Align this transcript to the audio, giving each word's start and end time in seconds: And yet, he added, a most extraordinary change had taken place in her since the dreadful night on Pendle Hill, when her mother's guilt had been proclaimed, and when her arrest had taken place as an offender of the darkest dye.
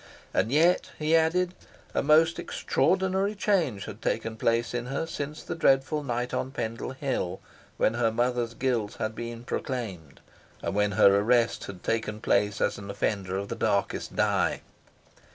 And 0.33 0.51
yet, 0.51 0.89
he 0.97 1.15
added, 1.15 1.53
a 1.93 2.01
most 2.01 2.39
extraordinary 2.39 3.35
change 3.35 3.85
had 3.85 4.01
taken 4.01 4.35
place 4.35 4.73
in 4.73 4.87
her 4.87 5.05
since 5.05 5.43
the 5.43 5.53
dreadful 5.53 6.01
night 6.01 6.33
on 6.33 6.49
Pendle 6.49 6.93
Hill, 6.93 7.39
when 7.77 7.93
her 7.93 8.09
mother's 8.11 8.55
guilt 8.55 8.95
had 8.95 9.13
been 9.13 9.43
proclaimed, 9.43 10.19
and 10.63 10.73
when 10.73 10.93
her 10.93 11.15
arrest 11.19 11.65
had 11.65 11.83
taken 11.83 12.19
place 12.19 12.59
as 12.61 12.79
an 12.79 12.89
offender 12.89 13.37
of 13.37 13.49
the 13.49 13.55
darkest 13.55 14.15
dye. 14.15 14.61